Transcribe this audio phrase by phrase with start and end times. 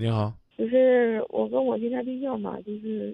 [0.00, 3.12] 你好，就是我跟我现在对象吧，就是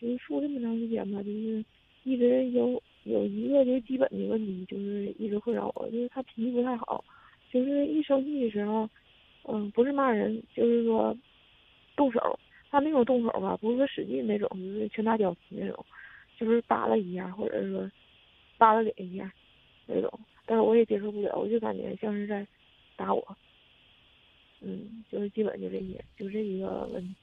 [0.00, 1.64] 就是处这么长时间吧，就是
[2.04, 7.04] 一直有有一个就是基本的问题，就是一直困扰我，就是他脾气不太好，
[7.50, 8.88] 就是一生气的时候，
[9.48, 11.16] 嗯，不是骂人，就是说
[11.96, 12.38] 动手。
[12.70, 15.84] 他那种动手吧，不是说使劲那种，就是拳打脚踢那种，
[16.38, 17.90] 就是扒拉一下，或者说
[18.58, 19.28] 扒拉脸一下
[19.86, 20.08] 那种。
[20.46, 22.46] 但是我也接受不了，我就感觉像是在
[22.94, 23.36] 打我。
[24.64, 27.14] 嗯，就是基本就这些，就这一个问题。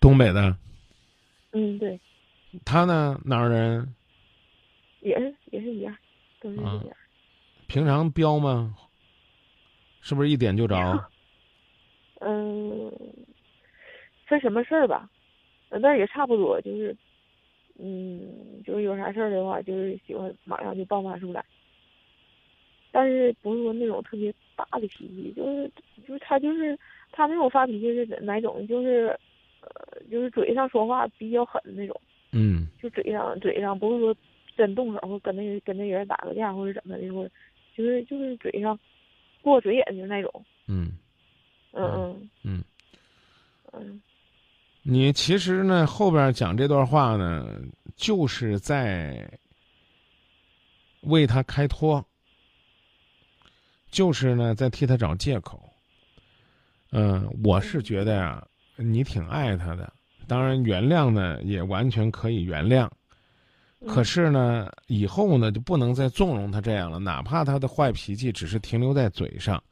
[0.00, 0.56] 东北的，
[1.52, 1.98] 嗯，对，
[2.64, 3.94] 他呢哪儿人？
[5.00, 5.96] 也是也是一样，
[6.40, 6.90] 都是这样。
[7.66, 8.76] 平常彪吗？
[10.00, 10.76] 是不是一点就着？
[12.20, 12.92] 嗯，
[14.26, 15.08] 分什么事儿吧，
[15.70, 16.96] 那也差不多，就是，
[17.78, 21.44] 嗯，就是有啥事儿的话，就是喜欢马上就爆发出来。
[22.90, 24.32] 但是不是说那种特别
[24.70, 25.70] 大的脾气，就是
[26.06, 26.78] 就是他就是
[27.10, 28.66] 他那种发脾气是哪种？
[28.66, 29.18] 就是
[29.60, 32.00] 呃，就是嘴上说话比较狠那种。
[32.32, 32.66] 嗯。
[32.80, 34.14] 就嘴上嘴上不是说
[34.56, 37.30] 真动手或跟那跟那人打个架或者怎么的，或者
[37.76, 38.78] 就是就是嘴上
[39.40, 40.44] 过嘴瘾的那种。
[40.66, 40.92] 嗯。
[41.72, 42.30] 嗯嗯。
[42.42, 42.64] 嗯。
[43.72, 44.02] 嗯。
[44.82, 47.46] 你其实呢后边讲这段话呢，
[47.94, 49.30] 就是在
[51.02, 52.04] 为他开脱。
[53.92, 55.62] 就是呢，在替他找借口。
[56.90, 59.92] 嗯，我是觉得呀，你挺爱他的，
[60.26, 62.88] 当然原谅呢也完全可以原谅。
[63.86, 69.62] 可是呢，以后呢就不能再纵容他这样了，哪怕他的坏脾气只是停留在嘴上，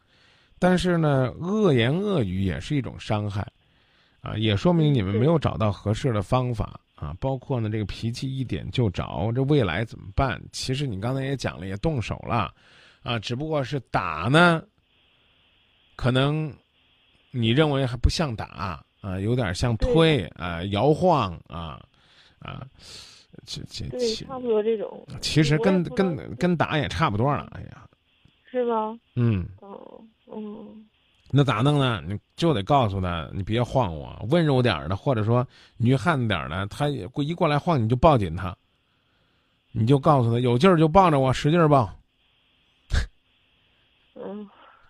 [0.59, 3.47] 但是呢，恶言恶语也是一种伤害，
[4.21, 7.15] 啊，也说明你们没有找到合适的方法啊。
[7.21, 10.43] 包括呢，这个脾气一点就着，这未来怎么办？
[10.53, 12.53] 其实你刚才也讲了，也动手了。
[13.03, 14.63] 啊，只不过是打呢，
[15.97, 16.53] 可能
[17.31, 21.83] 你认为还不像打啊，有点像推啊、摇晃啊
[22.39, 22.67] 啊，
[23.47, 25.07] 这这对，差不多这种。
[25.21, 27.89] 其实跟跟跟打也差不多了，哎呀，
[28.51, 28.97] 是吧？
[29.15, 29.47] 嗯。
[29.61, 30.85] 哦，嗯。
[31.33, 32.03] 那咋弄呢？
[32.07, 35.47] 你就得告诉他，你别晃我，温柔点的，或者说
[35.77, 38.55] 女汉子点的，他过一过来晃你就抱紧他，
[39.71, 41.89] 你就告诉他有劲儿就抱着我，使劲抱。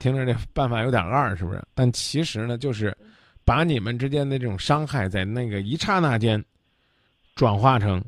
[0.00, 1.62] 嗯，听着这办法有点二，是不是？
[1.74, 2.96] 但其实呢，就是
[3.44, 6.42] 把你们之间的这种伤害，在那个一刹那间
[7.34, 8.02] 转化成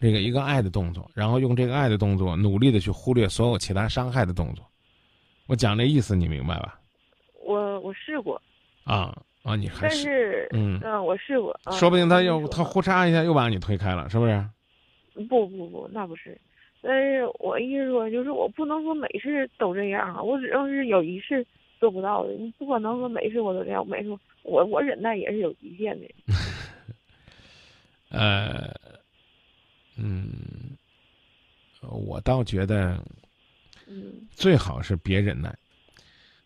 [0.00, 4.66] 这个一个爱的动作，然后用这个爱的动作努力的去忽略所有其他伤害的动作。
[5.46, 6.80] 我讲这意思，你明白吧？
[7.44, 8.40] 我我试过。
[8.84, 9.54] 啊啊！
[9.54, 11.56] 你还是嗯嗯，我试过。
[11.70, 14.44] 说不定他又他呼嚓一下又把你推开了，是不是？
[15.28, 16.40] 不不不，那不是。
[16.82, 21.46] 但是我意思说，就是我不能说每次都这样啊，我只要是有一次
[21.78, 24.08] 做不到的，你不可能说每次我都这样，每次
[24.42, 26.06] 我我忍耐也是有极限的。
[28.10, 28.74] 呃，
[29.96, 30.76] 嗯，
[31.80, 32.98] 我倒觉得，
[33.86, 35.48] 嗯，最好是别忍耐，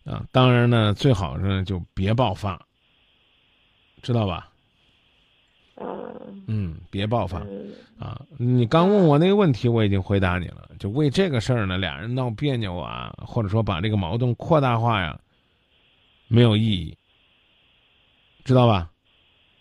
[0.05, 2.63] 啊，当然呢，最好是就别爆发，
[4.01, 4.51] 知道吧？
[6.47, 7.45] 嗯，别爆发，
[7.99, 8.25] 啊！
[8.37, 10.71] 你刚问我那个问题，我已经回答你了。
[10.79, 15.19] 就为这个事儿呢，俩人闹别扭啊，或者说把这个矛盾扩大化呀，
[16.27, 16.97] 没有意义，
[18.43, 18.91] 知道吧？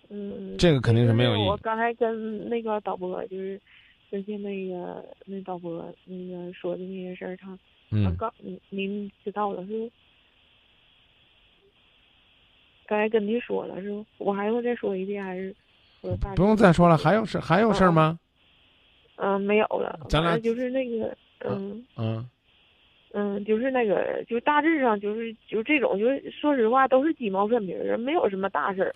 [0.09, 1.45] 嗯，这个肯定是没有意义。
[1.47, 3.61] 我刚才跟那个导播，就是
[4.09, 7.59] 最近那个那导播那个说的那些事儿，他
[7.91, 8.33] 嗯刚
[8.71, 9.91] 您知道了是不？
[12.87, 14.07] 刚才跟您说了是不？
[14.17, 15.55] 我还要再说一遍还是？
[16.37, 18.19] 不用再说了，还有事还有事儿吗？
[19.17, 19.99] 嗯，没有了。
[20.11, 22.31] 咱俩就是那个，嗯嗯
[23.13, 28.95] 嗯，就是那个，就大致上就是就这种，就是说实话都是鸡毛蒜皮儿，没有什么大事儿。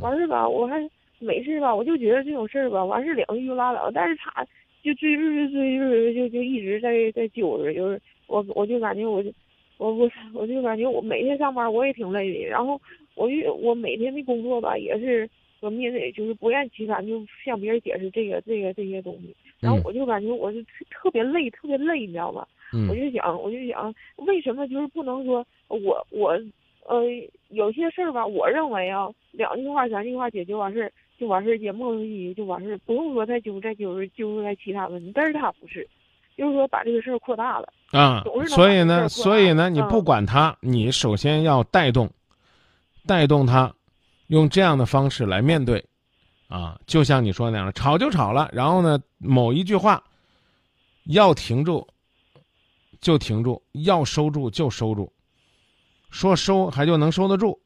[0.00, 0.76] 完事吧，我还
[1.18, 3.90] 没事吧，我就觉得这种事儿吧，完事两句就拉倒。
[3.90, 4.44] 但是他
[4.84, 9.32] 就追追追追就就一直在在揪着，就是我我就感觉我就
[9.78, 12.80] 我我我就感觉我每天上班我也挺累的，然后
[13.16, 15.28] 我就我每天的工作吧也是。
[15.66, 22.46] 我面对就是不厌其烦就向别人解释这个这个这些东西，然后我就感觉我就特别累，特别累，你知道吗？
[22.88, 26.30] 我就想，我就想，为什么就是不能说我我
[26.86, 27.02] 呃
[27.48, 28.24] 有些事儿吧？
[28.24, 35.10] 我认为啊，两句话三句话解决完事儿就完事儿，也莫名其妙就完事儿，不用说再揪再揪揪出来其他问题。
[35.14, 35.88] 但是他不是，
[36.36, 38.22] 就是说把这个事儿扩大了啊。
[38.48, 42.08] 所以呢，所以呢，你不管他，你首先要带动，
[43.06, 43.72] 带动他。
[44.28, 45.84] 用这样的方式来面对，
[46.48, 50.02] 啊，就像你说那样，吵就吵了，然后呢，某一句话
[51.04, 51.86] 要停住
[53.00, 55.12] 就停住，要收住就收住，
[56.10, 57.60] 说收还就能收得住，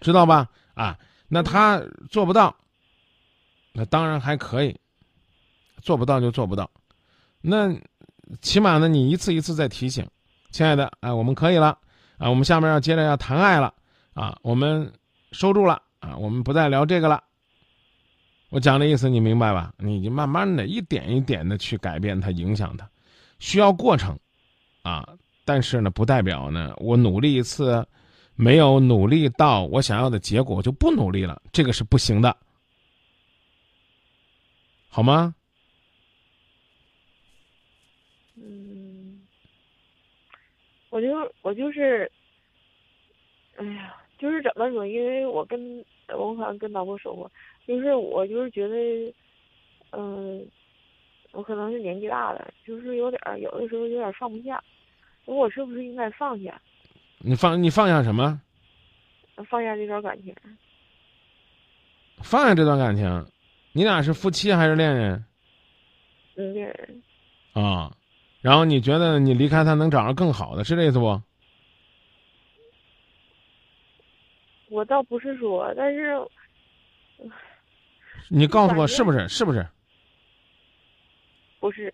[0.00, 0.48] 知道吧？
[0.74, 0.98] 啊，
[1.28, 2.54] 那他做不到，
[3.72, 4.78] 那当然还可以，
[5.82, 6.70] 做不到就做不到，
[7.40, 7.74] 那
[8.40, 10.08] 起码呢，你一次一次在提醒，
[10.50, 11.78] 亲爱的，哎，我们可以了，
[12.16, 13.74] 啊，我们下面要接着要谈爱了，
[14.14, 14.92] 啊，我们
[15.32, 17.22] 收住了，啊，我们不再聊这个了。
[18.50, 19.74] 我讲的意思你明白吧？
[19.76, 22.88] 你就慢慢的一点一点的去改变它，影响它，
[23.38, 24.18] 需要过程，
[24.82, 25.06] 啊，
[25.44, 27.86] 但是呢，不代表呢，我努力一次，
[28.36, 32.34] 没有努力到我想要的结果，就不努力了，这个是不行的，
[34.88, 35.34] 好吗？
[38.36, 39.20] 嗯，
[40.88, 41.08] 我就
[41.42, 42.10] 我就是，
[43.56, 44.86] 哎呀，就是怎么说？
[44.86, 47.30] 因为我跟我好像跟导播说过。
[47.66, 49.14] 就是我就是觉得，
[49.92, 50.46] 嗯，
[51.32, 54.62] 我可能是年纪大了，就是有点儿，有的时候有点放不下。
[55.26, 56.60] 我是不是应该放下？
[57.18, 58.40] 你放你放下什么？
[59.48, 60.34] 放下这段感情。
[62.22, 63.26] 放下这段感情，
[63.72, 65.24] 你俩是夫妻还是恋人？
[66.36, 67.02] 嗯，恋人。
[67.52, 67.94] 啊，
[68.40, 71.20] 然后你觉得你离开他能找着更好的，是这意思不？
[74.70, 76.16] 我倒不是说，但是。
[78.28, 79.28] 你告诉我是不是？
[79.28, 79.66] 是不是？
[81.58, 81.92] 不是。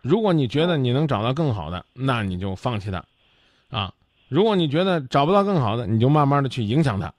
[0.00, 3.04] 如果你觉得你能找到更好的，那你就放弃他，
[3.68, 3.92] 啊！
[4.28, 7.12] 如果你觉得找不到更好的，你就慢慢的去影响他。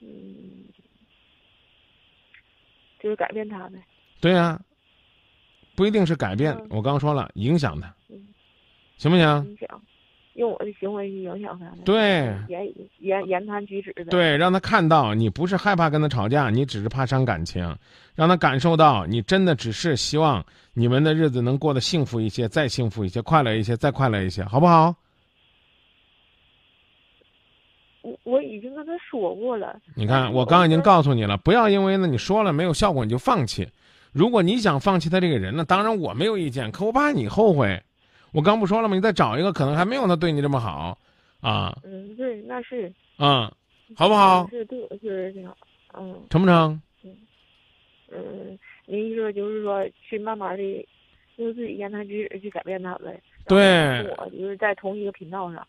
[0.00, 0.64] 嗯，
[3.00, 3.78] 就是改变他呗。
[4.20, 4.60] 对呀，
[5.74, 6.56] 不一定是改变。
[6.70, 7.94] 我刚说了，影响他，
[8.96, 9.26] 行不行？
[9.46, 9.82] 影响。
[10.36, 12.66] 用我的行为去影响他，对言
[12.98, 17.74] 言言谈举止的，对，让他看到你不是害怕跟他吵架，你只是怕伤感情，
[18.14, 20.44] 让他感受到你真的只是希望
[20.74, 24.94] 你们的日子能过得幸福一些，再幸福一些，快乐一些，再快乐一些，好不好？
[28.02, 29.74] 我我已经跟他说过了。
[29.94, 33.66] 你看，我刚已经告诉你了，不要因为呢你说了没有效果你就放弃。
[34.12, 37.82] 如果你想放弃他这个人呢，当然我没有意见，可我怕你后悔。
[38.36, 38.94] 我刚不说了吗？
[38.94, 40.98] 你再找一个，可能还没有他对你这么好，
[41.40, 41.74] 啊。
[41.82, 42.92] 嗯，对，那是。
[43.16, 43.50] 嗯，
[43.96, 44.46] 好不好？
[44.50, 45.56] 是对我确实挺好。
[45.94, 46.22] 嗯。
[46.28, 46.78] 成不成？
[47.02, 47.16] 嗯。
[48.12, 50.62] 嗯，您意思就是说去慢慢的
[51.36, 53.18] 用自己言谈举止去改变他呗。
[53.48, 54.02] 对。
[54.18, 55.66] 我就是在同一个频道上。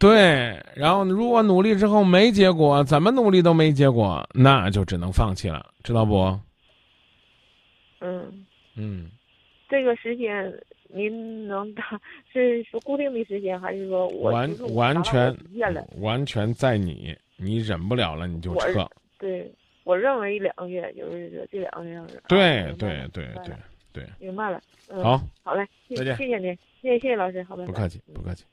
[0.00, 6.36] 对，然后如果努力之后没结果，怎么努力都没结果，那就只能放弃了，知道不？
[8.00, 8.44] 嗯。
[8.74, 9.08] 嗯。
[9.68, 10.52] 这个时间。
[10.88, 12.00] 您能打
[12.32, 15.36] 是说固定的时间，还是说我完完全
[16.00, 18.88] 完全在你，你忍不了了你就撤。
[19.18, 19.50] 对，
[19.84, 22.00] 我认为两个月就是这两个月。
[22.28, 23.54] 对对对对
[23.92, 24.04] 对。
[24.18, 24.60] 明白了。
[25.02, 25.66] 好，好嘞，
[25.96, 27.64] 再见，谢谢您，谢谢谢谢老师，好的。
[27.66, 28.44] 不客气，不客气。